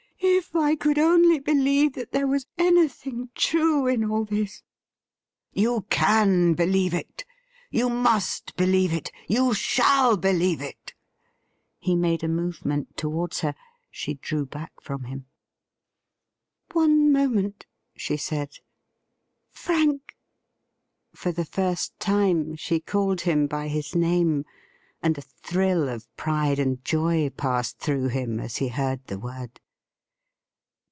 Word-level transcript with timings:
'If 0.41 0.55
I 0.55 0.75
could 0.75 0.99
only 0.99 1.39
believe 1.39 1.93
that 1.93 2.11
there 2.11 2.27
was 2.27 2.45
anything 2.57 3.29
true 3.33 3.87
in 3.87 4.03
all 4.03 4.25
this!' 4.25 4.61
'You 5.53 5.85
can 5.89 6.53
believe 6.53 6.93
it; 6.93 7.25
you 7.71 7.89
must 7.89 8.55
believe 8.55 8.93
it; 8.93 9.11
you 9.27 9.53
shall 9.53 10.17
believe 10.17 10.61
it!' 10.61 10.93
He 11.79 11.95
made 11.95 12.23
a 12.23 12.27
movement 12.27 12.97
towards 12.97 13.39
her. 13.39 13.55
She 13.89 14.15
drew 14.15 14.45
back 14.45 14.73
from 14.81 15.05
him..' 15.05 15.25
One 16.73 17.11
moment,' 17.11 17.65
she 17.95 18.17
said.' 18.17 18.57
Frank 19.63 20.15
'—for 21.15 21.31
the 21.31 21.45
first 21.45 21.97
time 21.99 22.55
she 22.55 22.79
called 22.79 23.21
him 23.21 23.47
by 23.47 23.67
his 23.69 23.95
name, 23.95 24.45
and 25.01 25.17
a 25.17 25.21
thrill 25.23 25.87
of 25.89 26.13
pride 26.15 26.59
and 26.59 26.83
joy 26.85 27.29
passed 27.31 27.79
through 27.79 28.09
him 28.09 28.39
as 28.39 28.57
he 28.57 28.67
heard 28.67 29.05
the 29.07 29.17
word. 29.17 29.59